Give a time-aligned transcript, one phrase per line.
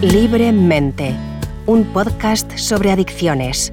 [0.00, 1.16] Libremente,
[1.66, 3.72] un podcast sobre adicciones.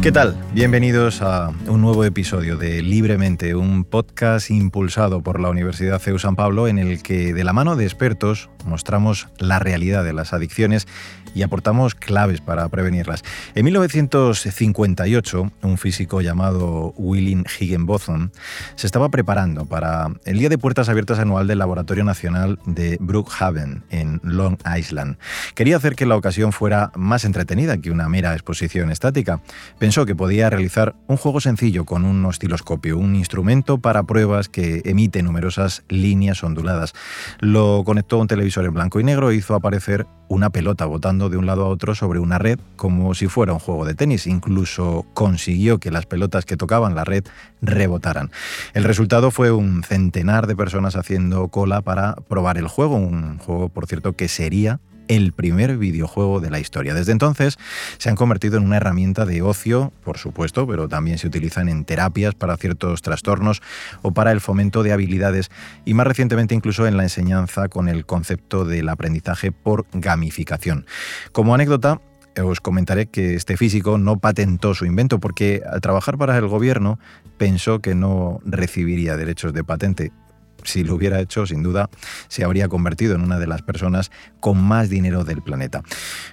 [0.00, 0.36] ¿Qué tal?
[0.52, 6.36] Bienvenidos a un nuevo episodio de Libremente, un podcast impulsado por la Universidad CEU San
[6.36, 10.86] Pablo en el que de la mano de expertos mostramos la realidad de las adicciones
[11.34, 13.22] y aportamos claves para prevenirlas.
[13.54, 18.30] En 1958, un físico llamado William Higginbotham
[18.74, 23.84] se estaba preparando para el Día de Puertas Abiertas anual del Laboratorio Nacional de Brookhaven,
[23.90, 25.16] en Long Island.
[25.54, 29.40] Quería hacer que la ocasión fuera más entretenida que una mera exposición estática.
[29.78, 34.82] Pensó que podía realizar un juego sencillo con un osciloscopio, un instrumento para pruebas que
[34.84, 36.92] emite numerosas líneas onduladas.
[37.40, 41.36] Lo conectó a un televisor en blanco y negro hizo aparecer una pelota botando de
[41.36, 44.26] un lado a otro sobre una red como si fuera un juego de tenis.
[44.26, 47.24] Incluso consiguió que las pelotas que tocaban la red
[47.62, 48.30] rebotaran.
[48.74, 53.68] El resultado fue un centenar de personas haciendo cola para probar el juego, un juego,
[53.68, 56.94] por cierto, que sería el primer videojuego de la historia.
[56.94, 57.58] Desde entonces
[57.98, 61.84] se han convertido en una herramienta de ocio, por supuesto, pero también se utilizan en
[61.84, 63.62] terapias para ciertos trastornos
[64.02, 65.50] o para el fomento de habilidades
[65.84, 70.86] y más recientemente incluso en la enseñanza con el concepto del aprendizaje por gamificación.
[71.32, 72.00] Como anécdota,
[72.40, 76.98] os comentaré que este físico no patentó su invento porque al trabajar para el gobierno
[77.36, 80.12] pensó que no recibiría derechos de patente
[80.64, 81.90] si lo hubiera hecho, sin duda,
[82.28, 84.10] se habría convertido en una de las personas
[84.40, 85.82] con más dinero del planeta.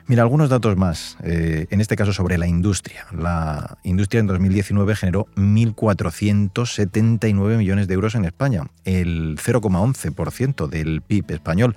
[0.08, 3.08] Mira, algunos datos más, eh, en este caso sobre la industria.
[3.12, 11.32] La industria en 2019 generó 1.479 millones de euros en España, el 0,11% del PIB
[11.32, 11.76] español.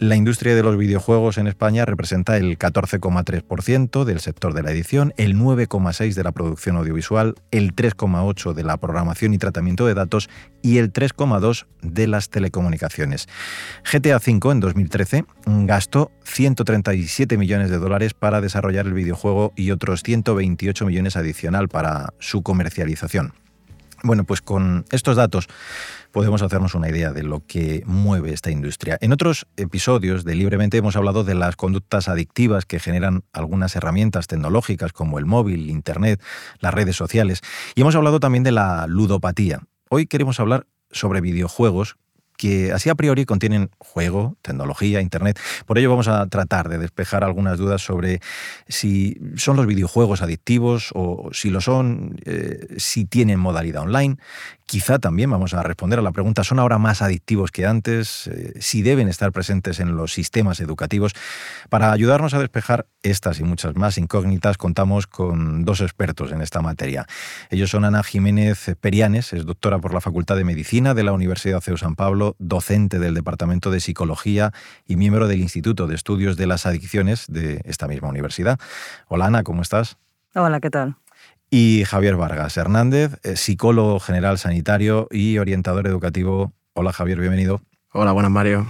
[0.00, 5.14] La industria de los videojuegos en España representa el 14,3% del sector de la edición,
[5.16, 10.28] el 9,6% de la producción audiovisual, el 3,8% de la programación y tratamiento de datos
[10.62, 13.28] y el 3,2% de las telecomunicaciones.
[13.84, 20.02] GTA V en 2013 gastó 137 millones de dólares para desarrollar el videojuego y otros
[20.02, 23.43] 128 millones adicional para su comercialización.
[24.04, 25.48] Bueno, pues con estos datos
[26.12, 28.98] podemos hacernos una idea de lo que mueve esta industria.
[29.00, 34.26] En otros episodios de Libremente hemos hablado de las conductas adictivas que generan algunas herramientas
[34.26, 36.22] tecnológicas como el móvil, Internet,
[36.60, 37.40] las redes sociales,
[37.74, 39.62] y hemos hablado también de la ludopatía.
[39.88, 41.96] Hoy queremos hablar sobre videojuegos
[42.36, 45.38] que así a priori contienen juego, tecnología, internet.
[45.66, 48.20] Por ello vamos a tratar de despejar algunas dudas sobre
[48.68, 54.18] si son los videojuegos adictivos o si lo son, eh, si tienen modalidad online,
[54.66, 58.28] Quizá también vamos a responder a la pregunta, ¿son ahora más adictivos que antes?
[58.28, 61.12] Eh, si deben estar presentes en los sistemas educativos.
[61.68, 66.62] Para ayudarnos a despejar estas y muchas más incógnitas, contamos con dos expertos en esta
[66.62, 67.06] materia.
[67.50, 71.60] Ellos son Ana Jiménez Perianes, es doctora por la Facultad de Medicina de la Universidad
[71.60, 74.52] CEU San Pablo, docente del Departamento de Psicología
[74.86, 78.58] y miembro del Instituto de Estudios de las Adicciones de esta misma universidad.
[79.08, 79.98] Hola Ana, ¿cómo estás?
[80.34, 80.96] Hola, ¿qué tal?
[81.50, 86.52] Y Javier Vargas Hernández, eh, psicólogo general sanitario y orientador educativo.
[86.72, 87.60] Hola Javier, bienvenido.
[87.92, 88.66] Hola, buenas Mario.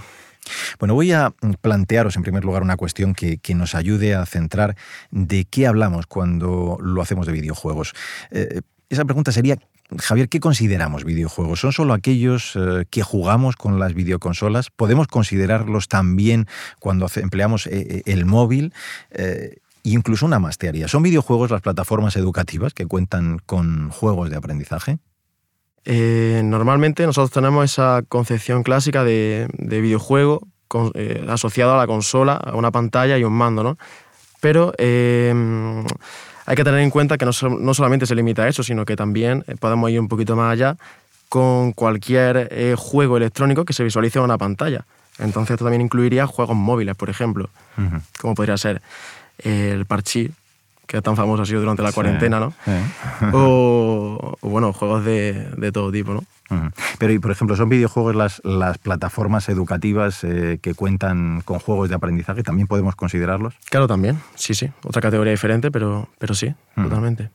[0.79, 4.75] Bueno, voy a plantearos en primer lugar una cuestión que, nos ayude a centrar
[5.09, 7.93] de qué hablamos cuando lo hacemos de videojuegos.
[8.29, 9.57] Eh, esa pregunta sería,
[9.97, 11.61] Javier, ¿qué consideramos videojuegos?
[11.61, 14.69] ¿Son solo aquellos eh, que jugamos con las videoconsolas?
[14.69, 16.45] ¿Podemos considerarlos también
[16.79, 18.73] cuando empleamos el móvil?
[19.93, 20.57] Incluso una más
[20.87, 24.97] ¿Son videojuegos las plataformas educativas que cuentan con juegos de aprendizaje?
[25.85, 30.41] Eh, normalmente nosotros tenemos esa concepción clásica de, videojuego
[30.95, 33.77] eh, asociado a la consola, a una pantalla y un mando, ¿no?
[34.41, 35.33] Pero eh,
[36.47, 38.95] hay que tener en cuenta que no, no, solamente se limita a eso, sino que
[38.95, 40.75] también podemos ir un poquito más allá
[41.29, 44.85] con cualquier juego electrónico que se visualice en una pantalla.
[45.19, 47.49] Entonces esto también incluiría juegos móviles, por ejemplo,
[48.19, 48.81] como podría ser
[49.39, 50.31] el Parchís,
[50.87, 52.53] que tan famoso ha sido durante la cuarentena, ¿no?
[53.33, 56.23] O, bueno, juegos de, todo tipo, ¿no?
[56.99, 61.89] Pero, y por ejemplo, ¿son videojuegos las, las plataformas educativas eh, que cuentan con juegos
[61.89, 62.43] de aprendizaje?
[62.43, 63.55] ¿También podemos considerarlos?
[63.69, 64.71] Claro, también, sí, sí.
[64.83, 67.29] Otra categoría diferente, pero, pero sí, totalmente.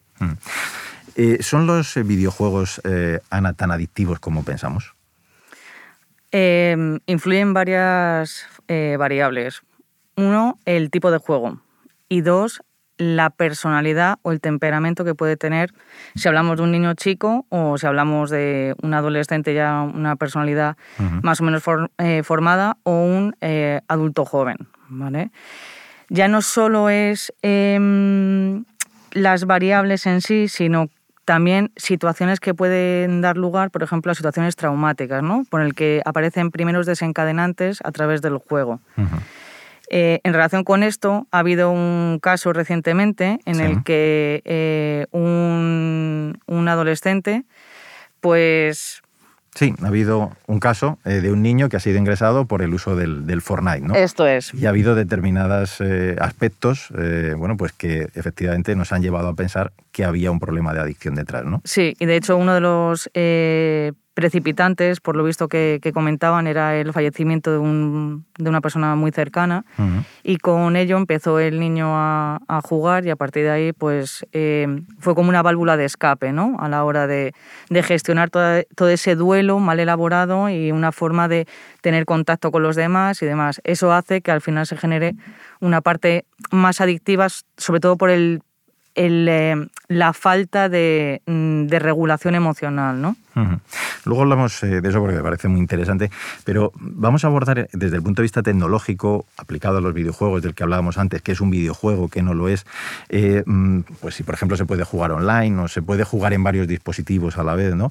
[1.16, 4.94] Eh, ¿Son los videojuegos, eh, Ana, tan adictivos como pensamos?
[6.32, 9.62] influyen varias variables.
[10.14, 11.58] Uno, el tipo de juego
[12.10, 12.60] y dos,
[12.98, 15.72] la personalidad o el temperamento que puede tener
[16.14, 20.76] si hablamos de un niño chico o si hablamos de un adolescente ya una personalidad
[21.22, 21.62] más o menos
[21.96, 24.68] eh, formada o un eh, adulto joven.
[24.90, 25.30] ¿vale?
[26.10, 28.64] Ya no solo es em,
[29.12, 30.88] las variables en sí, sino
[31.24, 35.44] también situaciones que pueden dar lugar, por ejemplo, a situaciones traumáticas, ¿no?
[35.48, 38.80] por el que aparecen primeros desencadenantes a través del juego.
[39.92, 46.38] Eh, en relación con esto, ha habido un caso recientemente en el que eh, un,
[46.46, 47.44] un, adolescente,
[48.20, 49.02] pues
[49.52, 52.72] Sí, ha habido un caso eh, de un niño que ha sido ingresado por el
[52.72, 53.96] uso del, del Fortnite, ¿no?
[53.96, 54.54] Esto es.
[54.54, 55.82] Y ha habido determinados
[56.20, 56.92] aspectos,
[57.36, 61.16] bueno, pues que efectivamente nos han llevado a pensar que había un problema de adicción
[61.16, 61.62] detrás, ¿no?
[61.64, 63.10] Sí, y de hecho uno de los
[64.14, 69.12] precipitantes, por lo visto que, comentaban, era el fallecimiento de, un, de, una persona muy
[69.12, 69.64] cercana
[70.22, 74.66] y con ello empezó el niño a, jugar y a partir de ahí pues eh,
[74.98, 76.56] fue como una válvula de escape ¿no?
[76.60, 77.32] a la hora de,
[77.70, 81.46] de gestionar todo ese duelo mal elaborado y una forma de
[81.80, 83.60] tener contacto con los demás y demás.
[83.64, 85.14] Eso hace que al final se genere
[85.60, 88.42] una parte más adictiva, sobre todo por el
[88.94, 93.16] el, eh, la falta de, mm, de, regulación emocional, ¿no?
[94.04, 96.10] Luego hablamos eh, de eso porque me parece muy interesante,
[96.44, 100.54] pero vamos a abordar desde el punto de vista tecnológico aplicado a los videojuegos del
[100.54, 102.66] que hablábamos antes, que es un videojuego, que no lo es.
[103.08, 106.44] Eh, mm, pues si por ejemplo se puede jugar online o se puede jugar en
[106.44, 107.90] varios dispositivos a la vez, ¿no?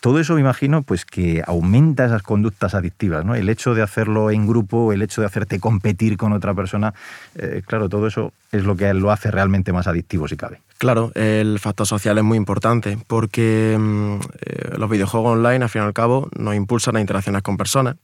[0.00, 3.34] todo eso me imagino pues que aumenta esas conductas adictivas, ¿no?
[3.34, 6.92] El hecho de hacerlo en grupo, el hecho de hacerte competir con otra persona,
[7.66, 10.60] claro, todo eso es lo que lo hace realmente más adictivo si cabe.
[10.82, 15.80] Claro, el factor social es muy importante porque mm, eh, los videojuegos online, al fin
[15.80, 17.94] y al cabo, nos impulsan a interacciones con personas,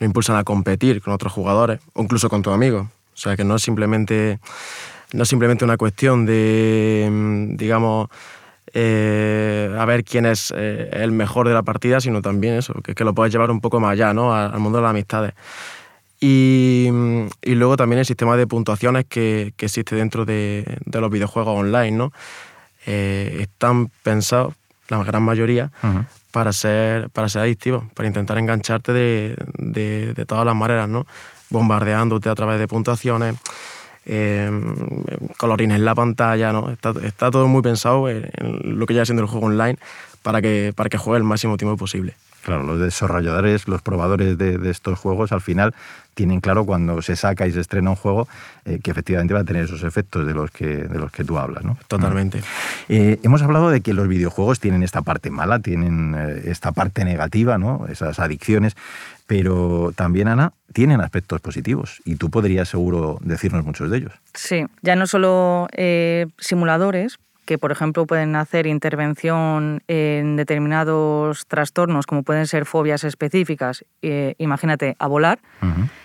[0.00, 2.86] nos impulsan a competir con otros jugadores o incluso con tus amigos.
[2.86, 4.38] O sea que no es simplemente,
[5.12, 8.08] no es simplemente una cuestión de, mm, digamos,
[8.72, 12.94] eh, a ver quién es eh, el mejor de la partida, sino también eso, que,
[12.94, 14.34] que lo puedes llevar un poco más allá, ¿no?
[14.34, 15.34] al mundo de las amistades.
[16.26, 16.88] Y,
[17.42, 22.12] luego también el sistema de puntuaciones que, existe dentro de, los videojuegos online, ¿no?
[22.86, 24.54] Eh, están pensados,
[24.88, 25.70] la gran mayoría,
[26.30, 31.06] para, ser, para ser adictivos, para intentar engancharte de, todas las maneras, ¿no?
[31.50, 33.36] Bombardeándote a través de puntuaciones,
[34.06, 34.50] eh,
[35.36, 36.70] colorines en la pantalla, ¿no?
[36.70, 38.30] Está, todo muy pensado en,
[38.62, 39.78] lo que ya siendo el juego online
[40.22, 42.14] para que, para que juegue el máximo tiempo posible.
[42.44, 45.74] Claro, los desarrolladores, los probadores de, estos juegos al final
[46.12, 48.28] tienen claro cuando se saca y se estrena un juego
[48.66, 51.38] eh, que efectivamente va a tener esos efectos de los que, de los que tú
[51.38, 51.64] hablas.
[51.64, 51.78] ¿no?
[51.88, 52.42] Totalmente.
[52.90, 57.04] Eh, hemos hablado de que los videojuegos tienen esta parte mala, tienen eh, esta parte
[57.06, 57.86] negativa, ¿no?
[57.88, 58.76] esas adicciones,
[59.26, 64.12] pero también, Ana, tienen aspectos positivos y tú podrías seguro decirnos muchos de ellos.
[64.34, 65.66] Sí, ya no solo
[66.38, 73.84] simuladores, que, por ejemplo, pueden hacer intervención en determinados trastornos, como pueden ser fobias específicas,
[74.02, 75.40] eh, imagínate, a volar.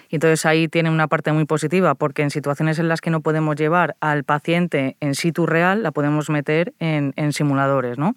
[0.10, 3.22] Y entonces ahí tiene una parte muy positiva, porque en situaciones en las que no
[3.22, 8.16] podemos llevar al paciente en situ real, la podemos meter en, en simuladores, ¿no?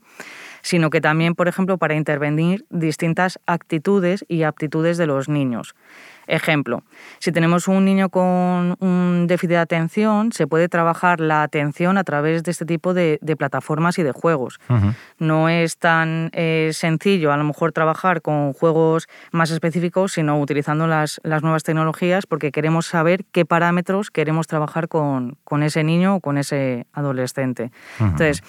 [0.62, 5.74] Sino que también, por ejemplo, para intervenir distintas actitudes y aptitudes de los niños.
[6.26, 6.84] Ejemplo,
[7.18, 12.04] si tenemos un niño con un déficit de atención, se puede trabajar la atención a
[12.04, 14.60] través de este tipo de, plataformas y de juegos.
[15.18, 20.86] No es tan eh, sencillo a lo mejor trabajar con juegos más específicos, sino utilizando
[20.86, 26.38] las, nuevas tecnologías porque queremos saber qué parámetros queremos trabajar con, ese niño o con
[26.38, 27.72] ese adolescente.
[27.98, 28.42] Entonces,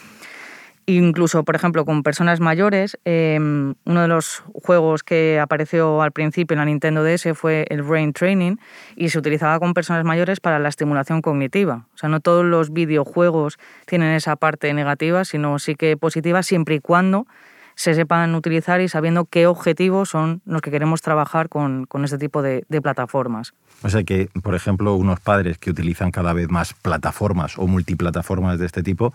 [0.86, 6.56] Incluso, por ejemplo, con personas mayores, em, uno de los juegos que apareció al principio
[6.56, 8.58] en la Nintendo DS fue el Brain Training
[8.98, 11.88] y se utilizaba con personas mayores para la estimulación cognitiva.
[11.94, 16.76] O sea, no todos los videojuegos tienen esa parte negativa, sino sí que positiva, siempre
[16.76, 17.28] y cuando
[17.76, 22.42] se sepan utilizar y sabiendo qué objetivos son los que queremos trabajar con, este tipo
[22.42, 23.54] de, plataformas.
[23.82, 28.60] O sea que, por ejemplo, unos padres que utilizan cada vez más plataformas o multiplataformas
[28.60, 29.14] de este tipo,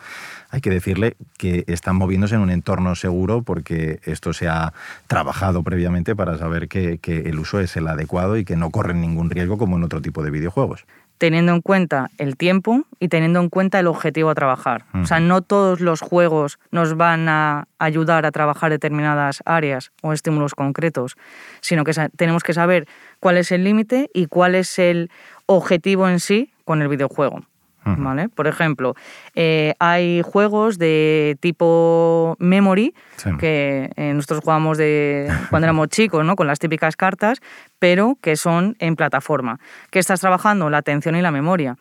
[0.50, 4.72] hay que decirle que están moviéndose en un entorno seguro porque esto se ha
[5.06, 9.00] trabajado previamente para saber que, que el uso es el adecuado y que no corren
[9.00, 10.84] ningún riesgo como en otro tipo de videojuegos
[11.18, 14.84] teniendo en cuenta el tiempo y teniendo en cuenta el objetivo a trabajar.
[14.94, 20.12] O sea, no todos los juegos nos van a ayudar a trabajar determinadas áreas o
[20.12, 21.16] estímulos concretos,
[21.60, 22.86] sino que tenemos que saber
[23.20, 25.10] cuál es el límite y cuál es el
[25.46, 27.42] objetivo en sí con el videojuego.
[27.96, 28.28] ¿Vale?
[28.28, 28.94] Por ejemplo,
[29.34, 32.94] eh, hay juegos de tipo memory
[33.38, 36.36] que eh, nosotros jugamos de cuando éramos chicos, ¿no?
[36.36, 37.40] Con las típicas cartas,
[37.78, 39.58] pero que son en plataforma.
[39.90, 40.70] ¿Qué estás trabajando?
[40.70, 41.76] La atención y la memoria.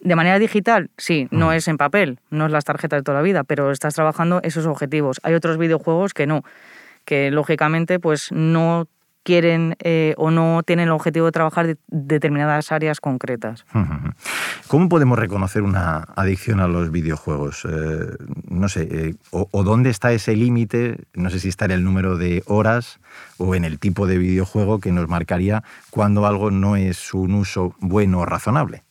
[0.00, 3.22] De manera digital, sí, no es en papel, no es las tarjetas de toda la
[3.22, 5.20] vida, pero estás trabajando esos objetivos.
[5.22, 6.42] Hay otros videojuegos que no,
[7.04, 8.88] que lógicamente pues no
[9.22, 13.64] quieren eh, o no tienen el objetivo de trabajar de determinadas áreas concretas.
[14.68, 17.66] ¿Cómo podemos reconocer una adicción a los videojuegos?
[17.68, 18.06] Eh,
[18.48, 20.98] no sé, eh, o, dónde está ese límite?
[21.14, 23.00] No sé si está en el número de horas
[23.38, 27.74] o en el tipo de videojuego que nos marcaría cuando algo no es un uso
[27.80, 28.82] bueno o razonable.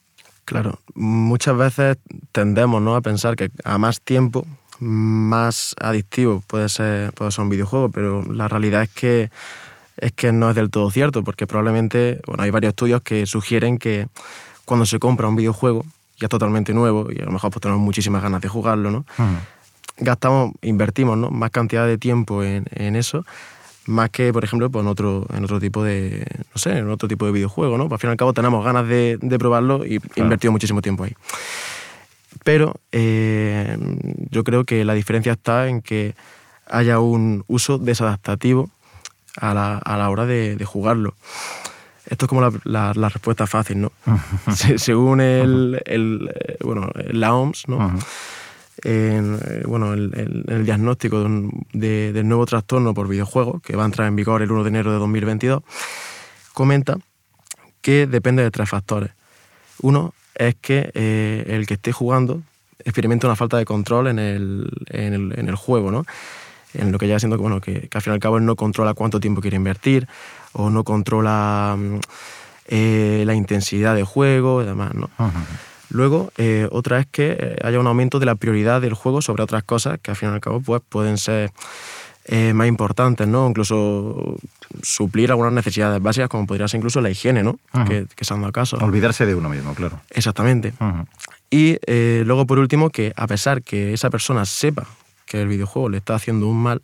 [0.45, 1.97] Claro, muchas veces
[2.31, 2.95] tendemos ¿no?
[2.95, 4.45] a pensar que a más tiempo,
[4.79, 9.31] más adictivo puede ser, puede ser un videojuego, pero la realidad es que
[10.01, 13.77] es que no es del todo cierto, porque probablemente, bueno, hay varios estudios que sugieren
[13.77, 14.07] que
[14.65, 15.85] cuando se compra un videojuego,
[16.19, 19.05] ya es totalmente nuevo, y a lo mejor pues tenemos muchísimas ganas de jugarlo, ¿no?
[19.97, 21.29] Gastamos, invertimos ¿no?
[21.29, 23.23] más cantidad de tiempo en, eso,
[23.85, 27.07] más que, por ejemplo, pues en, otro, en otro tipo de, no sé, en otro
[27.07, 27.87] tipo de videojuego, ¿no?
[27.87, 31.13] Pues, al fin y al cabo tenemos ganas de, probarlo y invertimos muchísimo tiempo ahí.
[32.43, 33.77] Pero eh,
[34.31, 36.15] yo creo que la diferencia está en que
[36.65, 38.71] haya un uso desadaptativo
[39.37, 41.15] a la, a la hora de, de, jugarlo.
[42.05, 43.91] Esto es como la, la, respuesta fácil, ¿no?
[44.77, 47.97] según el, el, eh, bueno, la OMS, ¿no?
[48.83, 51.23] En, eh, bueno, el, el, diagnóstico
[51.71, 54.69] de del nuevo trastorno por videojuegos, que va a entrar en vigor el 1 de
[54.69, 55.61] enero de 2022,
[56.53, 56.97] comenta
[57.81, 59.11] que depende de tres factores.
[59.81, 62.41] Uno es que eh, el que esté jugando
[62.83, 66.05] experimenta una falta de control en el, en el, en el juego, ¿no?
[66.73, 68.55] En lo que ya siendo que, bueno, que, al fin y al cabo él no
[68.55, 70.07] controla cuánto tiempo quiere invertir
[70.53, 71.99] o no controla mm,
[72.67, 74.93] eh, la intensidad de juego y demás.
[74.93, 75.09] ¿no?
[75.89, 79.43] Luego, eh, otra es que eh, haya un aumento de la prioridad del juego sobre
[79.43, 81.51] otras cosas que al fin y al cabo pues, pueden ser
[82.53, 83.49] más importantes, ¿no?
[83.49, 84.37] Incluso
[84.83, 87.59] suplir algunas necesidades básicas, como podría ser incluso la higiene, ¿no?
[87.85, 88.77] que, que, se han dado caso.
[88.77, 89.99] Olvidarse de uno mismo, claro.
[90.11, 90.71] Exactamente.
[91.49, 91.77] Y
[92.23, 94.87] luego, por último, que a pesar que esa persona sepa
[95.31, 96.81] que el videojuego le está haciendo un mal,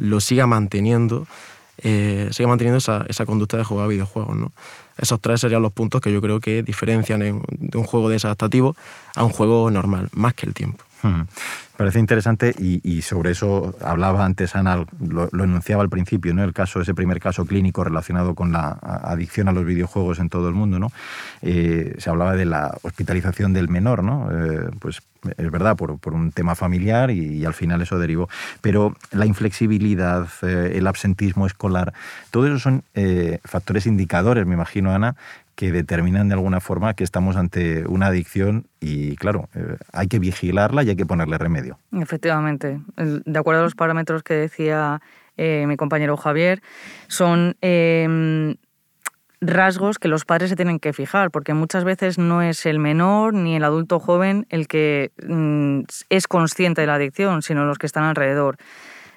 [0.00, 1.28] lo siga manteniendo,
[1.78, 4.36] eh, siga manteniendo esa, esa, conducta de jugar videojuegos.
[4.36, 4.52] ¿no?
[4.98, 8.74] Esos tres serían los puntos que yo creo que diferencian de un juego desadaptativo
[9.14, 10.84] a un juego normal, más que el tiempo.
[11.76, 16.44] Parece interesante y, sobre eso hablaba antes Ana, lo, enunciaba al principio, ¿no?
[16.44, 20.48] el caso, ese primer caso clínico relacionado con la adicción a los videojuegos en todo
[20.48, 20.78] el mundo.
[20.78, 20.92] ¿no?
[21.42, 24.28] Eh, se hablaba de la hospitalización del menor, ¿no?
[24.30, 25.02] Eh, pues
[25.36, 28.28] es verdad, por, un tema familiar y, al final eso derivó.
[28.60, 31.92] Pero la inflexibilidad, eh, el absentismo escolar,
[32.30, 32.84] todo eso son
[33.42, 35.16] factores indicadores, me imagino, Ana,
[35.56, 39.48] que determinan de alguna forma que estamos ante una adicción y claro,
[39.92, 41.63] hay que vigilarla y hay que ponerle remedio.
[41.92, 45.00] Efectivamente, de acuerdo a los parámetros que decía
[45.36, 46.62] eh, mi compañero Javier,
[47.08, 48.56] son em,
[49.40, 53.34] rasgos que los padres se tienen que fijar, porque muchas veces no es el menor
[53.34, 57.86] ni el adulto joven el que mm, es consciente de la adicción, sino los que
[57.86, 58.56] están alrededor.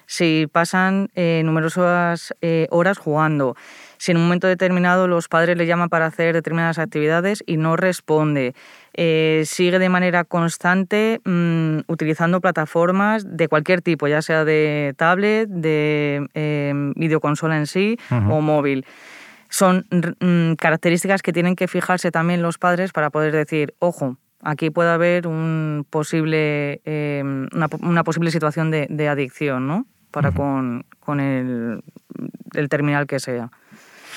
[0.06, 2.34] Si pasan eh, numerosas
[2.70, 3.56] horas jugando,
[3.98, 7.76] si en un momento determinado los padres le llaman para hacer determinadas actividades y no
[7.76, 8.54] responde,
[8.94, 15.48] eh, sigue de manera constante mm, utilizando plataformas de cualquier tipo, ya sea de tablet,
[15.48, 18.86] de em, videoconsola en sí o móvil.
[19.50, 24.70] Son mm, características que tienen que fijarse también los padres para poder decir, ojo, aquí
[24.70, 29.86] puede haber un posible, em, una, posible situación de, adicción, ¿no?
[30.10, 30.84] Para con,
[31.20, 31.82] el,
[32.54, 33.50] el terminal que sea.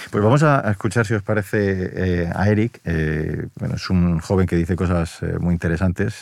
[0.09, 2.81] Pues vamos a escuchar, si os parece, eh, a Eric.
[2.83, 6.21] Eh, bueno, es un joven que dice cosas eh, muy interesantes,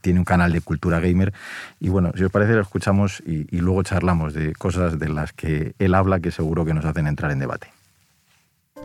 [0.00, 1.32] tiene un canal de cultura gamer
[1.80, 5.32] y bueno, si os parece, lo escuchamos y, y luego charlamos de cosas de las
[5.32, 7.68] que él habla que seguro que nos hacen entrar en debate.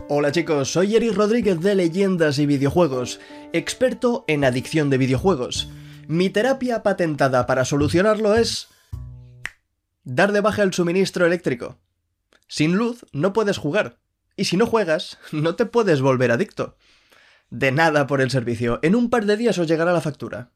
[0.08, 3.20] Hola chicos, soy Eric Rodríguez de Leyendas y Videojuegos,
[3.52, 5.70] experto en adicción de videojuegos.
[6.08, 8.68] Mi terapia patentada para solucionarlo es...
[10.02, 11.76] dar de baja el suministro eléctrico.
[12.50, 14.00] Sin luz no puedes jugar.
[14.36, 16.76] Y si no juegas, no te puedes volver adicto.
[17.48, 18.80] De nada por el servicio.
[18.82, 20.50] En un par de días os llegará la factura.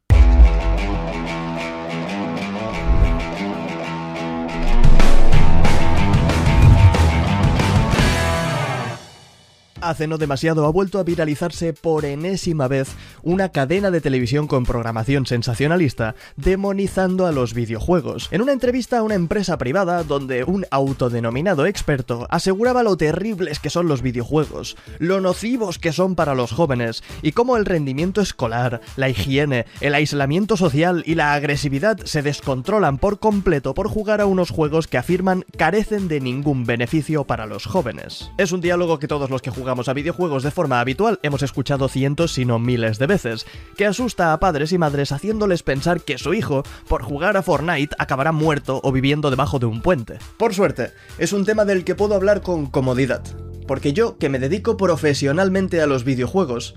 [9.89, 12.89] Hace no demasiado ha vuelto a viralizarse por enésima vez
[13.23, 18.27] una cadena de televisión con programación sensacionalista demonizando a los videojuegos.
[18.31, 23.69] En una entrevista a una empresa privada donde un autodenominado experto aseguraba lo terribles que
[23.69, 28.81] son los videojuegos, lo nocivos que son para los jóvenes y cómo el rendimiento escolar,
[28.95, 34.25] la higiene, el aislamiento social y la agresividad se descontrolan por completo por jugar a
[34.25, 38.31] unos juegos que afirman carecen de ningún beneficio para los jóvenes.
[38.37, 41.89] Es un diálogo que todos los que jugamos a videojuegos de forma habitual hemos escuchado
[41.89, 46.17] cientos si no miles de veces, que asusta a padres y madres haciéndoles pensar que
[46.17, 50.17] su hijo, por jugar a Fortnite, acabará muerto o viviendo debajo de un puente.
[50.37, 53.21] Por suerte, es un tema del que puedo hablar con comodidad,
[53.67, 56.75] porque yo, que me dedico profesionalmente a los videojuegos,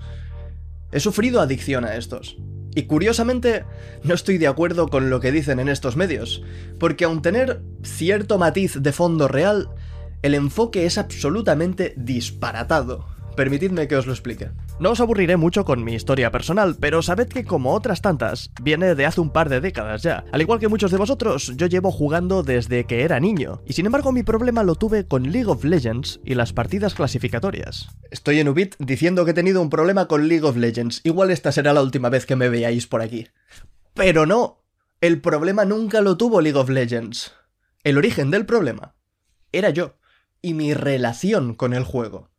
[0.91, 2.35] he sufrido adicción a estos.
[2.75, 3.65] Y curiosamente,
[4.03, 6.43] no estoy de acuerdo con lo que dicen en estos medios,
[6.79, 9.69] porque aun tener cierto matiz de fondo real,
[10.21, 13.07] el enfoque es absolutamente disparatado.
[13.35, 14.49] Permitidme que os lo explique.
[14.81, 18.95] No os aburriré mucho con mi historia personal, pero sabed que como otras tantas, viene
[18.95, 20.25] de hace un par de décadas ya.
[20.33, 23.85] Al igual que muchos de vosotros, yo llevo jugando desde que era niño, y sin
[23.85, 27.87] embargo mi problema lo tuve con League of Legends y las partidas clasificatorias.
[28.11, 31.53] Estoy en Ubit diciendo que he tenido un problema con League of Legends, igual esta
[31.53, 33.27] será la última vez que me veáis por aquí.
[33.93, 34.65] Pero no,
[34.99, 37.31] el problema nunca lo tuvo League of Legends.
[37.85, 38.95] El origen del problema
[39.51, 39.98] era yo
[40.41, 42.29] y mi relación con el juego.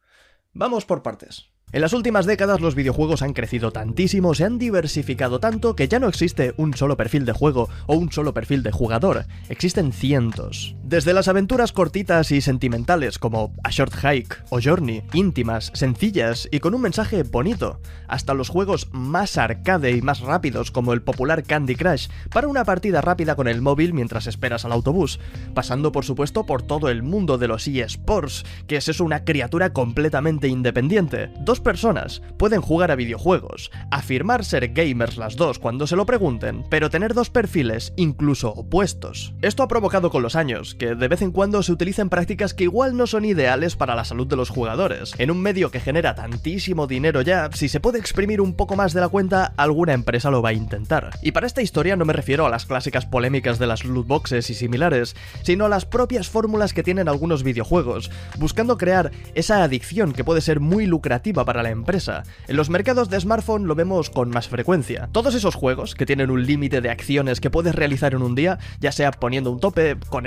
[0.52, 1.50] Vamos por partes.
[1.73, 6.00] En las últimas décadas los videojuegos han crecido tantísimo, se han diversificado tanto que ya
[6.00, 10.75] no existe un solo perfil de juego o un solo perfil de jugador, existen cientos.
[10.90, 16.59] Desde las aventuras cortitas y sentimentales como A Short Hike o Journey, íntimas, sencillas y
[16.59, 21.44] con un mensaje bonito, hasta los juegos más arcade y más rápidos como el popular
[21.44, 25.20] Candy Crush para una partida rápida con el móvil mientras esperas al autobús,
[25.54, 29.73] pasando por supuesto por todo el mundo de los eSports, que es eso una criatura
[29.73, 31.30] completamente independiente.
[31.38, 36.64] Dos personas pueden jugar a videojuegos, afirmar ser gamers las dos cuando se lo pregunten,
[36.68, 39.35] pero tener dos perfiles incluso opuestos.
[39.40, 42.64] Esto ha provocado con los años que de vez en cuando se utilicen prácticas que
[42.64, 45.12] igual no son ideales para la salud de los jugadores.
[45.18, 48.94] En un medio que genera tantísimo dinero ya, si se puede exprimir un poco más
[48.94, 51.10] de la cuenta, alguna empresa lo va a intentar.
[51.20, 54.49] Y para esta historia no me refiero a las clásicas polémicas de las loot boxes
[54.49, 60.14] y similares, sino a las propias fórmulas que tienen algunos videojuegos, buscando crear esa adicción
[60.14, 62.22] que puede ser muy lucrativa para la empresa.
[62.49, 65.10] En los mercados de smartphone lo vemos con más frecuencia.
[65.12, 68.58] Todos esos juegos que tienen un límite de acciones que puedes realizar en un día,
[68.80, 70.25] ya sea poniendo un tope, con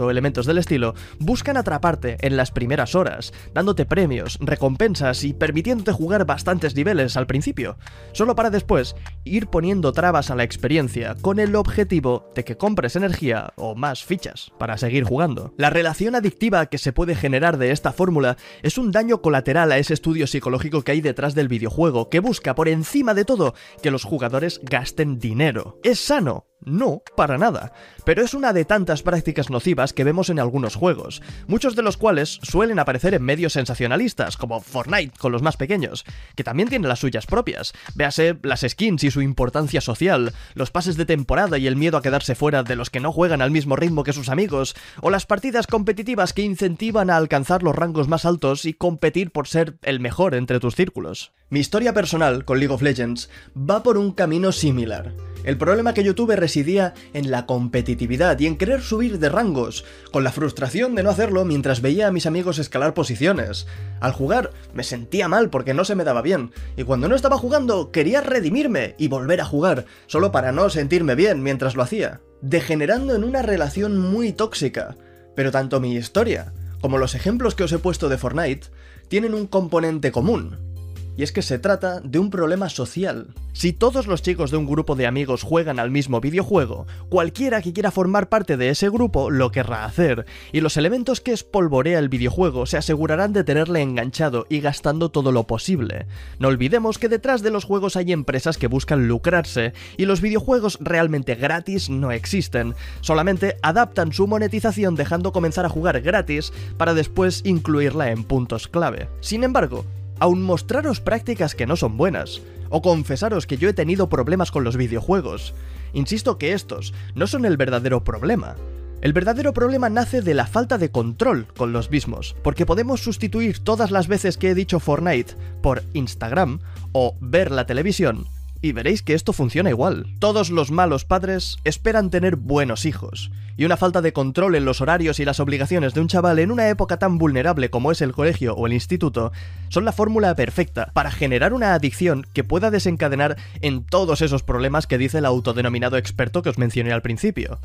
[0.00, 5.92] o elementos del estilo, buscan atraparte en las primeras horas, dándote premios, recompensas y permitiéndote
[5.92, 7.76] jugar bastantes niveles al principio,
[8.12, 12.96] solo para después ir poniendo trabas a la experiencia con el objetivo de que compres
[12.96, 15.54] energía o más fichas para seguir jugando.
[15.56, 19.78] La relación adictiva que se puede generar de esta fórmula es un daño colateral a
[19.78, 23.90] ese estudio psicológico que hay detrás del videojuego, que busca por encima de todo que
[23.90, 25.78] los jugadores gasten dinero.
[25.82, 26.46] ¿Es sano?
[26.64, 27.72] No, para nada.
[28.04, 31.96] Pero es una de tantas prácticas nocivas que vemos en algunos juegos, muchos de los
[31.96, 36.04] cuales suelen aparecer en medios sensacionalistas, como Fortnite con los más pequeños,
[36.36, 37.72] que también tiene las suyas propias.
[37.94, 42.02] Véase las skins y su importancia social, los pases de temporada y el miedo a
[42.02, 45.26] quedarse fuera de los que no juegan al mismo ritmo que sus amigos, o las
[45.26, 50.00] partidas competitivas que incentivan a alcanzar los rangos más altos y competir por ser el
[50.00, 51.32] mejor entre tus círculos.
[51.54, 55.12] Mi historia personal con League of Legends va por un camino similar.
[55.44, 59.84] El problema que yo tuve residía en la competitividad y en querer subir de rangos,
[60.10, 63.68] con la frustración de no hacerlo mientras veía a mis amigos escalar posiciones.
[64.00, 67.38] Al jugar me sentía mal porque no se me daba bien, y cuando no estaba
[67.38, 72.20] jugando quería redimirme y volver a jugar, solo para no sentirme bien mientras lo hacía,
[72.42, 74.96] degenerando en una relación muy tóxica.
[75.36, 78.66] Pero tanto mi historia como los ejemplos que os he puesto de Fortnite
[79.06, 80.73] tienen un componente común,
[81.16, 83.28] y es que se trata de un problema social.
[83.52, 87.72] Si todos los chicos de un grupo de amigos juegan al mismo videojuego, cualquiera que
[87.72, 92.08] quiera formar parte de ese grupo lo querrá hacer, y los elementos que espolvorea el
[92.08, 96.06] videojuego se asegurarán de tenerle enganchado y gastando todo lo posible.
[96.40, 100.78] No olvidemos que detrás de los juegos hay empresas que buscan lucrarse, y los videojuegos
[100.80, 107.42] realmente gratis no existen, solamente adaptan su monetización dejando comenzar a jugar gratis para después
[107.44, 109.08] incluirla en puntos clave.
[109.20, 109.84] Sin embargo,
[110.18, 114.64] aun mostraros prácticas que no son buenas, o confesaros que yo he tenido problemas con
[114.64, 115.54] los videojuegos.
[115.92, 118.56] Insisto que estos no son el verdadero problema.
[119.00, 123.58] El verdadero problema nace de la falta de control con los mismos, porque podemos sustituir
[123.58, 126.60] todas las veces que he dicho Fortnite por Instagram
[126.92, 128.26] o ver la televisión
[128.64, 130.06] y veréis que esto funciona igual.
[130.20, 134.80] Todos los malos padres esperan tener buenos hijos, y una falta de control en los
[134.80, 138.12] horarios y las obligaciones de un chaval en una época tan vulnerable como es el
[138.12, 139.32] colegio o el instituto
[139.68, 144.86] son la fórmula perfecta para generar una adicción que pueda desencadenar en todos esos problemas
[144.86, 147.58] que dice el autodenominado experto que os mencioné al principio.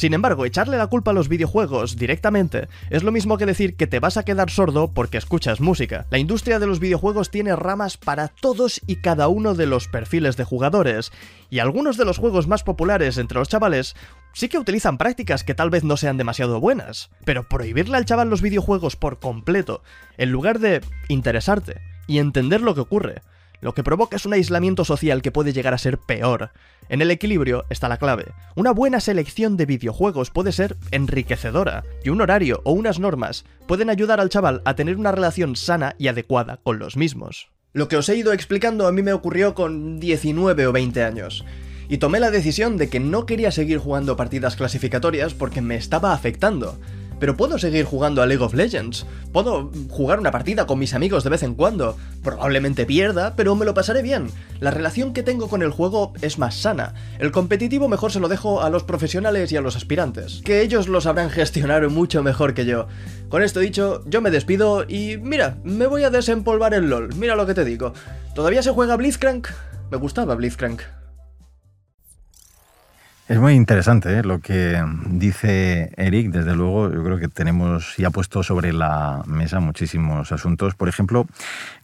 [0.00, 3.86] Sin embargo, echarle la culpa a los videojuegos directamente es lo mismo que decir que
[3.86, 6.06] te vas a quedar sordo porque escuchas música.
[6.08, 10.38] La industria de los videojuegos tiene ramas para todos y cada uno de los perfiles
[10.38, 11.12] de jugadores,
[11.50, 13.94] y algunos de los juegos más populares entre los chavales
[14.32, 18.30] sí que utilizan prácticas que tal vez no sean demasiado buenas, pero prohibirle al chaval
[18.30, 19.82] los videojuegos por completo,
[20.16, 23.20] en lugar de interesarte y entender lo que ocurre,
[23.60, 26.50] lo que provoca es un aislamiento social que puede llegar a ser peor.
[26.88, 28.26] En el equilibrio está la clave.
[28.56, 33.90] Una buena selección de videojuegos puede ser enriquecedora, y un horario o unas normas pueden
[33.90, 37.50] ayudar al chaval a tener una relación sana y adecuada con los mismos.
[37.72, 41.44] Lo que os he ido explicando a mí me ocurrió con 19 o 20 años
[41.90, 46.12] y tomé la decisión de que no quería seguir jugando partidas clasificatorias porque me estaba
[46.12, 46.78] afectando.
[47.20, 51.22] Pero puedo seguir jugando a League of Legends, puedo jugar una partida con mis amigos
[51.22, 54.30] de vez en cuando, probablemente pierda, pero me lo pasaré bien.
[54.58, 56.94] La relación que tengo con el juego es más sana.
[57.18, 60.88] El competitivo mejor se lo dejo a los profesionales y a los aspirantes, que ellos
[60.88, 62.88] lo sabrán gestionar mucho mejor que yo.
[63.28, 67.36] Con esto dicho, yo me despido y mira, me voy a desempolvar el LOL, mira
[67.36, 67.92] lo que te digo.
[68.34, 69.48] ¿Todavía se juega Blitzcrank?
[69.90, 70.80] Me gustaba Blitzcrank.
[73.30, 74.22] Es muy interesante ¿eh?
[74.24, 76.32] lo que dice Eric.
[76.32, 80.74] Desde luego, yo creo que tenemos ya puesto sobre la mesa muchísimos asuntos.
[80.74, 81.28] Por ejemplo,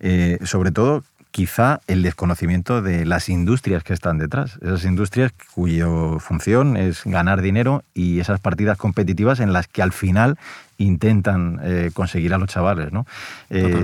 [0.00, 4.58] eh, sobre todo, quizá el desconocimiento de las industrias que están detrás.
[4.60, 5.86] Esas industrias cuya
[6.18, 10.38] función es ganar dinero y esas partidas competitivas en las que al final
[10.78, 12.90] intentan eh, conseguir a los chavales.
[12.90, 13.06] ¿no?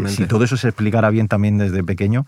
[0.08, 2.26] si todo eso se explicara bien también desde pequeño,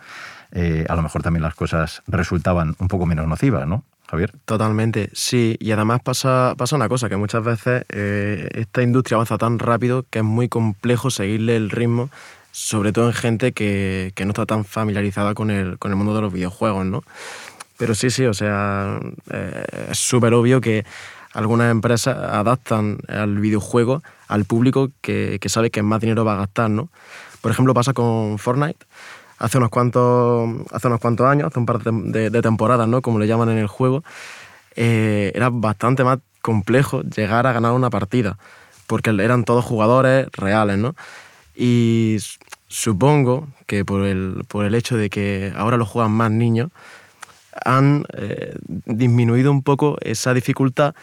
[0.88, 3.82] a lo mejor también las cosas resultaban un poco menos nocivas, ¿no?
[4.08, 4.32] Javier.
[4.44, 5.56] Totalmente, sí.
[5.60, 10.04] Y además pasa, pasa una cosa, que muchas veces eh, esta industria avanza tan rápido
[10.10, 12.10] que es muy complejo seguirle el ritmo,
[12.52, 16.20] sobre todo en gente que, no está tan familiarizada con el, con el mundo de
[16.20, 17.02] los videojuegos, ¿no?
[17.76, 20.84] Pero sí, sí, o sea, eh, es súper obvio que
[21.32, 26.38] algunas empresas adaptan al videojuego al público que, que sabe que más dinero va a
[26.38, 26.88] gastar, ¿no?
[27.40, 28.86] Por ejemplo, pasa con Fortnite
[29.44, 33.02] hace unos cuantos, hace unos cuantos años, hace un par de, temporadas, ¿no?
[33.02, 34.02] como le llaman en el juego,
[34.74, 38.38] eh, era bastante más complejo llegar a ganar una partida,
[38.86, 40.94] porque eran todos jugadores reales, ¿no?
[41.54, 42.16] Y
[42.68, 46.70] supongo que por el, por el hecho de que ahora lo juegan más niños,
[47.64, 50.94] han eh, disminuido un poco esa dificultad,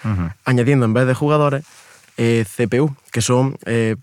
[0.45, 1.63] añadiendo en vez de jugadores
[2.17, 3.57] eh, CPU, que son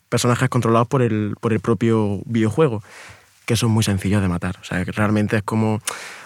[0.08, 2.82] personajes controlados por el, por el propio videojuego
[3.48, 4.56] que son muy sencillos de matar.
[4.60, 5.80] O sea, que realmente es como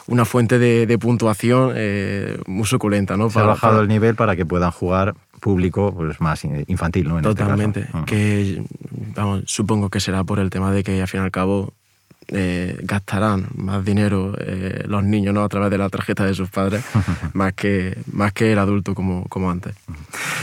[0.08, 3.16] una fuente de, puntuación eh, muy suculenta.
[3.16, 3.30] ¿no?
[3.30, 7.18] Se ha bajado el nivel para que puedan jugar público pues más infantil, ¿no?
[7.18, 7.86] Este Totalmente.
[8.06, 8.64] Que
[9.14, 11.74] vamos, supongo que será por el tema de que al fin y al cabo
[12.28, 15.42] eh, gastarán más dinero eh, los niños ¿no?
[15.42, 16.84] a través de la tarjeta de sus padres
[17.32, 19.74] más, que, más que el adulto como, como antes.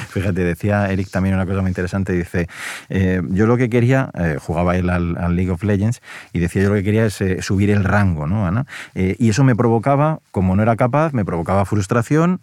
[0.10, 2.48] Fíjate, decía Eric también una cosa muy interesante, dice,
[2.90, 6.02] eh, yo lo que quería, jugaba él al, League of Legends,
[6.34, 8.66] y decía yo lo que quería es subir el rango, ¿no, Ana?
[8.96, 12.42] y eso me provocaba, como no era capaz, me provocaba frustración,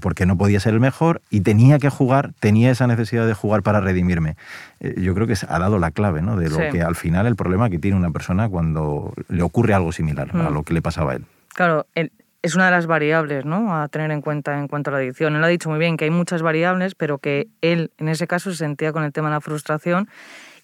[0.00, 3.62] porque no podía ser el mejor, y tenía que jugar, tenía esa necesidad de jugar
[3.62, 4.36] para redimirme.
[4.80, 6.36] yo creo que ha dado la clave, ¿no?
[6.36, 9.92] De lo que al final el problema que tiene una persona cuando le ocurre algo
[9.92, 10.54] similar a mm.
[10.54, 11.26] lo que le pasaba a él.
[11.54, 13.76] Claro, es una de las variables ¿no?
[13.76, 15.36] a tener en cuenta en cuanto a la adicción.
[15.36, 18.50] Él ha dicho muy bien que hay muchas variables, pero que él en ese caso
[18.52, 20.08] se sentía con el tema de la frustración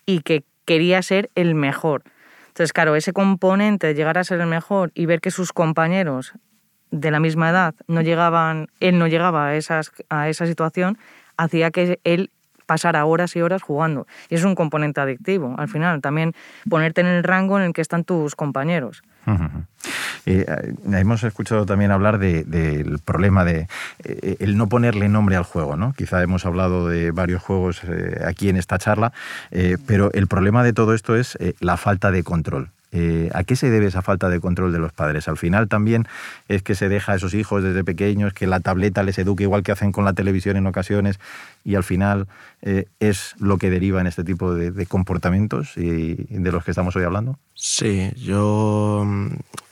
[0.06, 2.02] y que quería ser el mejor.
[2.48, 6.32] Entonces, claro, ese componente de llegar a ser el mejor y ver que sus compañeros
[6.90, 10.96] de la misma edad no llegaban, él no llegaba a, esas, a esa situación,
[11.36, 12.30] hacía que él
[12.72, 14.06] pasar horas y horas jugando.
[14.30, 16.32] Y es un componente adictivo, al final, también
[16.70, 19.02] ponerte en el rango en el que están tus compañeros.
[20.24, 20.46] Eh,
[20.90, 23.68] hemos escuchado también hablar del problema de
[24.04, 25.92] eh, el no ponerle nombre al juego, ¿no?
[25.92, 29.12] Quizá hemos hablado de varios juegos eh, aquí en esta charla,
[29.86, 32.70] pero el problema de todo esto es la falta de control.
[33.32, 35.26] ¿A qué se debe esa falta de control de los padres?
[35.26, 36.06] Al final también
[36.48, 39.62] es que se deja a esos hijos desde pequeños, que la tableta les eduque igual
[39.62, 41.18] que hacen con la televisión en ocasiones,
[41.64, 42.26] y al final
[42.60, 46.94] eh, es lo que deriva en este tipo de, comportamientos y, de los que estamos
[46.96, 47.38] hoy hablando?
[47.64, 49.06] Sí, yo,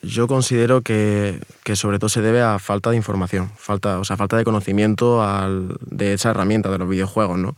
[0.01, 4.17] yo considero que, que, sobre todo se debe a falta de información, falta, o sea,
[4.17, 7.57] falta de conocimiento al, de esa herramienta de los videojuegos, ¿no?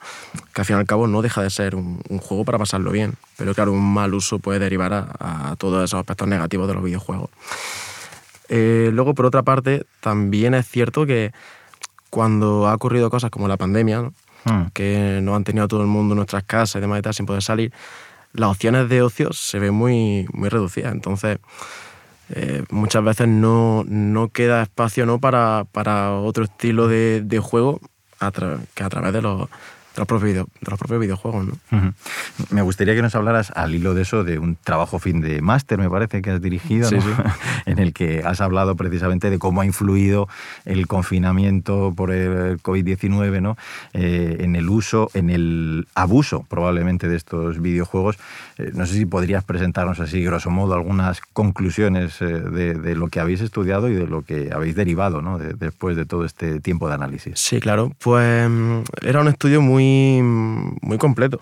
[0.54, 3.16] que al fin y al cabo no deja de ser un, juego para pasarlo bien,
[3.36, 7.28] pero claro, un mal uso puede derivar a, todos esos aspectos negativos de los videojuegos.
[8.48, 11.32] Eh, luego, por otra parte, también es cierto que
[12.08, 14.10] cuando ha ocurrido cosas como la pandemia,
[14.44, 14.68] hmm.
[14.72, 17.26] que no han tenido todo el mundo en nuestras casas y demás y tal, sin
[17.26, 17.70] poder salir,
[18.32, 20.92] las opciones de ocio se ven muy, muy reducidas.
[20.92, 21.38] Entonces,
[22.30, 25.18] eh, muchas veces no, no, queda espacio ¿no?
[25.18, 27.80] Para, para otro estilo de, de juego
[28.74, 29.48] que a través de los,
[29.96, 31.46] los propios, de los propios videojuegos.
[31.46, 31.94] ¿no?
[32.50, 35.78] Me gustaría que nos hablaras al hilo de eso, de un trabajo fin de máster,
[35.78, 36.88] me parece que has dirigido,
[37.66, 40.28] en el que has hablado precisamente de cómo ha influido
[40.64, 43.56] el confinamiento por el COVID-19 ¿no?
[43.92, 48.16] Eh, en el uso, en el abuso probablemente de estos videojuegos.
[48.58, 53.20] Eh, no sé si podrías presentarnos así, grosso modo, algunas conclusiones eh, de, lo que
[53.20, 55.38] habéis estudiado y de lo que habéis derivado ¿no?
[55.38, 57.38] después de todo este tiempo de análisis.
[57.38, 57.92] Sí, claro.
[57.98, 61.40] Pues mm, era un estudio muy muy, completo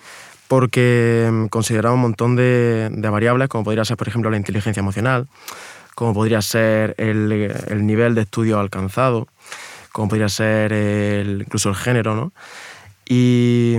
[0.48, 5.28] porque consideraba un montón de, variables, como podría ser, por ejemplo, la inteligencia emocional,
[5.94, 7.28] como podría ser el,
[7.86, 9.28] nivel de estudio alcanzado,
[9.92, 10.72] como podría ser
[11.40, 12.32] incluso el género, ¿no?
[13.06, 13.76] Y,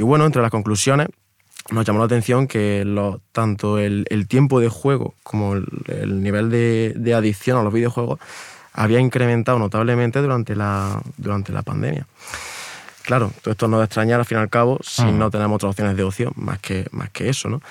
[0.00, 1.08] bueno, entre las conclusiones
[1.70, 2.86] nos llamó la atención que
[3.32, 8.20] tanto el, tiempo de juego como el, nivel de, de, adicción a los videojuegos
[8.76, 12.06] había incrementado notablemente durante la, durante la pandemia.
[13.06, 15.70] Claro, todo esto no es extrañar al fin y al cabo si no tenemos otras
[15.70, 17.62] opciones de ocio más que, más que eso, ¿no?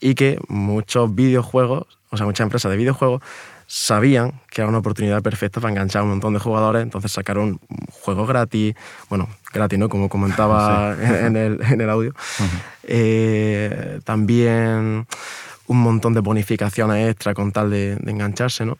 [0.00, 3.22] Y que muchos videojuegos, o sea, muchas empresas de videojuegos
[3.68, 7.60] sabían que era una oportunidad perfecta para enganchar a un montón de jugadores, entonces sacaron
[7.92, 8.74] juegos gratis,
[9.08, 9.88] bueno, gratis, ¿no?
[9.88, 12.12] Como comentaba en, el, en, el, audio.
[12.82, 15.06] Eh, también
[15.68, 18.76] un montón de bonificaciones extra con tal de, engancharse, ¿no?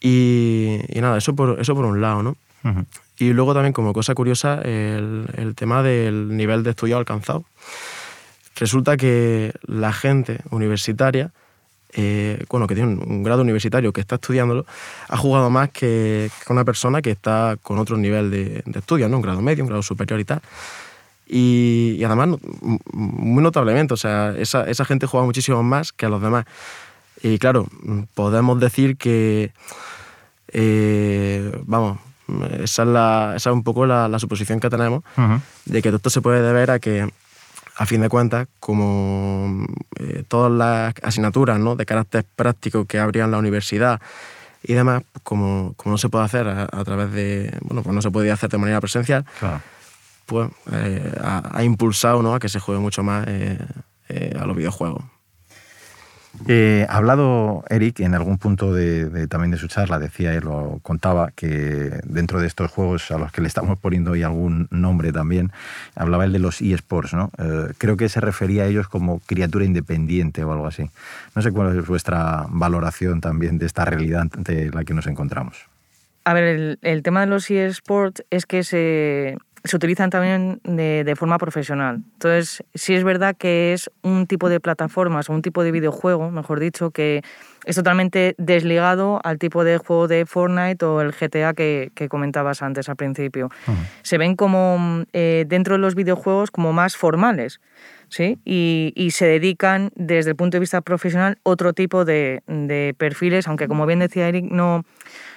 [0.00, 2.36] Y, nada, eso por, eso por un lado, ¿no?
[3.18, 7.44] Y luego también como cosa curiosa el, tema del nivel de estudio alcanzado.
[8.56, 11.32] Resulta que la gente universitaria,
[11.92, 14.66] eh, bueno, que tiene un, grado universitario que está estudiándolo,
[15.08, 19.22] ha jugado más que, una persona que está con otro nivel de, de estudio, un
[19.22, 20.42] grado medio, un grado superior y tal.
[21.26, 22.38] Y, además,
[22.92, 26.44] muy notablemente, o sea, esa, esa gente juega muchísimo más que a los demás.
[27.22, 27.66] Y claro,
[28.14, 29.52] podemos decir que,
[30.48, 31.98] eh, vamos,
[32.60, 35.02] esa es, la, esa es un poco la, suposición que tenemos
[35.64, 37.08] de que todo esto se puede deber a que,
[37.76, 39.66] a fin de cuentas, como
[39.98, 41.76] eh, todas las asignaturas ¿no?
[41.76, 44.00] de carácter práctico que habría en la universidad
[44.62, 48.10] y demás, como, como no se puede hacer a, través de, bueno, pues no se
[48.10, 49.26] podía hacer de manera presencial,
[50.24, 52.34] pues eh, ha, impulsado ¿no?
[52.34, 53.58] a que se juegue mucho más eh,
[54.38, 55.04] a los videojuegos.
[56.46, 60.80] Eh, ha hablado Eric en algún punto de, también de su charla, decía él, lo
[60.82, 65.12] contaba, que dentro de estos juegos a los que le estamos poniendo hoy algún nombre
[65.12, 65.52] también,
[65.94, 67.30] hablaba él de los eSports, ¿no?
[67.38, 70.90] Eh, creo que se refería a ellos como criatura independiente o algo así.
[71.34, 75.66] No sé cuál es vuestra valoración también de esta realidad ante la que nos encontramos.
[76.24, 81.14] A ver, el, el tema de los eSports es que se, se utilizan también de,
[81.16, 82.02] forma profesional.
[82.14, 86.30] Entonces, sí es verdad que es un tipo de plataformas o un tipo de videojuego,
[86.30, 87.22] mejor dicho, que
[87.64, 92.90] es totalmente desligado al tipo de juego de Fortnite o el GTA que, comentabas antes
[92.90, 93.50] al principio.
[94.02, 97.60] Se ven como eh, dentro de los videojuegos como más formales.
[98.10, 98.38] ¿sí?
[98.44, 103.48] Y, y, se dedican desde el punto de vista profesional otro tipo de, de perfiles,
[103.48, 104.84] aunque como bien decía Eric, no,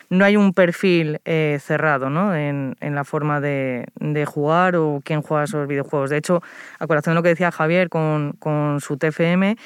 [0.10, 2.36] no hay un perfil eh, cerrado ¿no?
[2.36, 3.86] en, la forma de,
[4.26, 6.10] jugar o quién juega esos videojuegos.
[6.10, 6.42] De hecho,
[6.80, 8.36] a colación de lo que decía Javier con,
[8.80, 9.58] su TFM,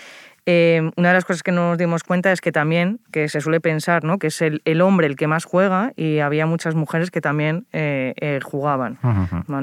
[0.47, 3.61] eh, una de las cosas que nos dimos cuenta es que también, que se suele
[3.61, 4.17] pensar, ¿no?
[4.17, 8.39] que es el, hombre el que más juega y había muchas mujeres que también eh,
[8.43, 8.97] jugaban.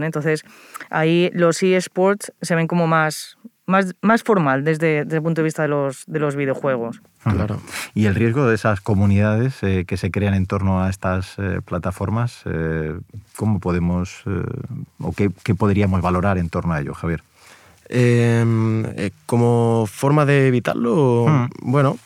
[0.02, 0.44] Entonces,
[0.90, 3.38] ahí los eSports se ven como más,
[3.68, 7.00] más, más formal desde, desde, el punto de vista de los, de los videojuegos.
[7.22, 7.60] Claro.
[7.94, 11.60] Y el riesgo de esas comunidades eh, que se crean en torno a estas eh,
[11.64, 12.98] plataformas, eh,
[13.36, 14.24] ¿cómo podemos
[14.98, 17.22] o qué, qué, podríamos valorar en torno a ello, Javier?
[17.90, 18.84] Em,
[19.26, 21.48] como forma de evitarlo, hmm.
[21.60, 21.98] bueno,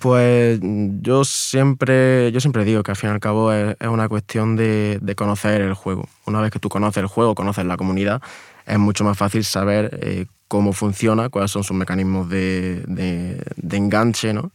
[0.00, 4.56] pues yo siempre, yo siempre digo que al fin y al cabo es, una cuestión
[4.56, 6.08] de, de, conocer el juego.
[6.24, 8.20] Una vez que tú conoces el juego, conoces la comunidad,
[8.66, 14.50] es mucho más fácil saber cómo funciona, cuáles son sus mecanismos de, de, enganche, ¿no?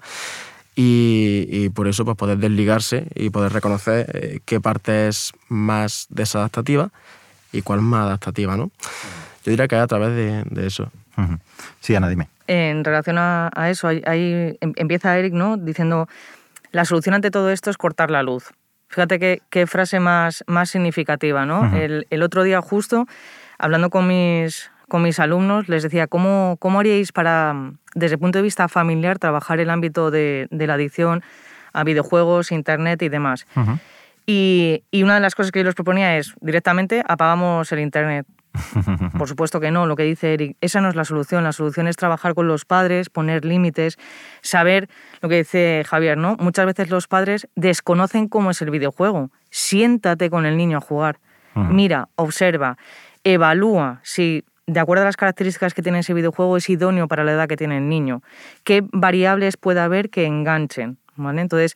[0.76, 6.08] Y, y, por eso pues, poder desligarse y poder reconocer eh, qué parte es más
[6.10, 6.90] desadaptativa
[7.52, 8.72] y cuál más adaptativa, ¿no?
[9.44, 10.92] Yo diría que es a través de, de eso.
[11.82, 12.30] Sí, Ana, dime.
[12.48, 15.58] En relación a, eso, ahí, em, empieza Eric ¿no?
[15.58, 16.08] diciendo,
[16.72, 18.46] la solución ante todo esto es cortar la luz.
[18.88, 21.76] Fíjate qué, qué frase más, más significativa, ¿no?
[21.76, 23.08] el, el, otro día justo,
[23.62, 28.40] hablando con mis, con mis alumnos, les decía, ¿cómo, cómo haríais para, desde el punto
[28.40, 31.22] de vista familiar, trabajar el ámbito de, la adicción
[31.72, 33.46] a videojuegos, internet y demás?
[34.26, 38.26] y, una de las cosas que yo les proponía es, directamente apagamos el internet.
[39.18, 41.44] Por supuesto que no, lo que dice Eric, esa no es la solución.
[41.44, 43.98] La solución es trabajar con los padres, poner límites,
[44.42, 44.90] saber
[45.22, 46.36] lo que dice Javier, ¿no?
[46.38, 49.30] Muchas veces los padres desconocen cómo es el videojuego.
[49.52, 51.20] Siéntate con el niño a jugar.
[51.54, 52.78] Mira, observa.
[53.24, 57.34] Evalúa si de acuerdo a las características que tiene ese videojuego, es idóneo para la
[57.34, 58.22] edad que tiene el niño.
[58.64, 60.98] ¿Qué variables puede haber que enganchen?
[61.16, 61.42] ¿Vale?
[61.42, 61.74] Entonces,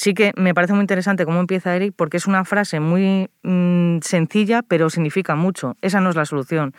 [0.00, 3.98] sí que me parece muy interesante cómo empieza Eric, porque es una frase muy mm,
[4.00, 5.76] sencilla, pero significa mucho.
[5.82, 6.72] Esa no es la solución.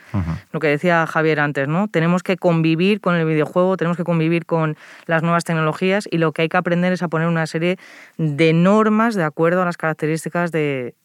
[0.50, 1.86] Lo que decía Javier antes, ¿no?
[1.86, 6.32] Tenemos que convivir con el videojuego, tenemos que convivir con las nuevas tecnologías y lo
[6.32, 7.78] que hay que aprender es a poner una serie
[8.18, 10.96] de normas de acuerdo a las características de,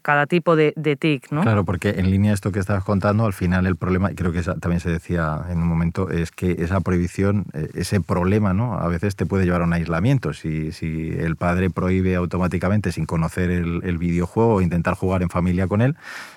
[0.00, 1.42] cada tipo de, TIC, ¿no?
[1.42, 4.40] Claro, porque en línea esto que estabas contando, al final el problema, y creo que
[4.42, 8.78] también se decía en un momento, es que esa prohibición, eh, ese problema, ¿no?
[8.78, 10.32] A veces te puede llevar a un aislamiento.
[10.32, 15.66] Si, si el padre prohíbe automáticamente sin conocer el, videojuego o intentar jugar en familia
[15.66, 15.96] con él,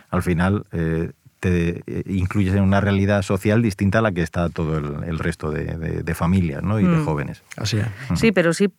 [0.09, 4.49] al final eh, te eh, incluyes en una realidad social distinta a la que está
[4.49, 6.79] todo el, resto de, familias ¿no?
[6.79, 7.05] y de mm.
[7.05, 7.43] jóvenes.
[7.55, 7.85] Así es.
[8.19, 8.73] Sí, pero sí,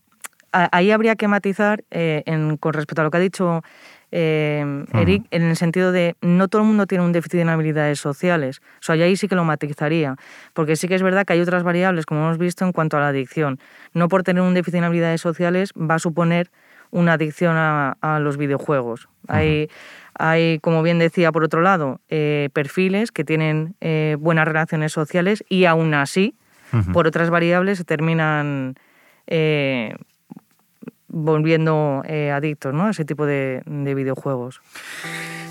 [0.50, 2.24] ahí habría que matizar eh,
[2.58, 3.62] con respecto a lo que ha dicho
[4.10, 8.60] Eric, en el sentido de no todo el mundo tiene un déficit en habilidades sociales.
[8.80, 10.16] O sea, ahí sí que lo matizaría,
[10.54, 13.00] porque sí que es verdad que hay otras variables, como hemos visto, en cuanto a
[13.00, 13.58] la adicción.
[13.92, 16.50] No por tener un déficit en habilidades sociales va a suponer
[16.90, 19.08] una adicción a, los videojuegos.
[19.28, 19.68] Hay,
[20.14, 25.44] hay, como bien decía, por otro lado, eh, perfiles que tienen eh, buenas relaciones sociales
[25.48, 26.34] y aún así,
[26.92, 28.74] por otras variables, se terminan
[29.26, 29.94] eh,
[31.08, 32.86] volviendo adictos ¿no?
[32.86, 34.60] a ese tipo de, de videojuegos.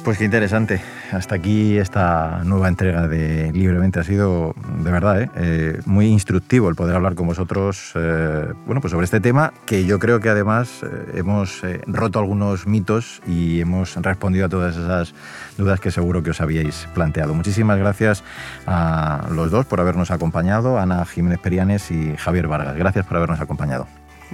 [0.05, 0.81] Pues qué interesante.
[1.11, 3.99] Hasta aquí esta nueva entrega de Libremente.
[3.99, 5.29] Ha sido, de verdad, ¿eh?
[5.35, 9.85] Eh, muy instructivo el poder hablar con vosotros eh, bueno, pues sobre este tema que
[9.85, 10.81] yo creo que además
[11.15, 15.15] hemos roto algunos mitos y hemos respondido a todas esas
[15.57, 17.33] dudas que seguro que os habíais planteado.
[17.33, 18.23] Muchísimas gracias
[18.67, 22.75] a los dos por habernos acompañado, Ana Jiménez Perianes y Javier Vargas.
[22.75, 23.87] Gracias por habernos acompañado.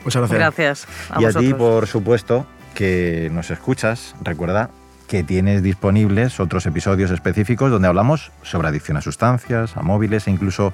[0.03, 0.87] Muchas gracias.
[1.09, 1.19] Gracias.
[1.19, 4.15] y a ti, por supuesto, que nos escuchas.
[4.21, 4.69] Recuerda
[5.07, 10.31] que tienes disponibles otros episodios específicos donde hablamos sobre adicción a sustancias, a móviles e
[10.31, 10.73] incluso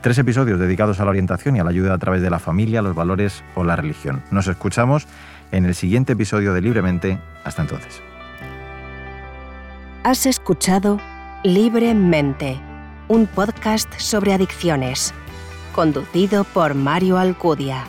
[0.00, 2.82] tres episodios dedicados a la orientación y a la ayuda a través de la familia,
[2.82, 4.22] los valores o la religión.
[4.30, 5.06] Nos escuchamos
[5.52, 7.18] en el siguiente episodio de Libremente.
[7.44, 8.02] Hasta entonces.
[10.02, 11.00] Has escuchado
[11.44, 12.60] Libremente,
[13.08, 15.14] un podcast sobre adicciones,
[15.72, 17.84] conducido por Mario Alcudia.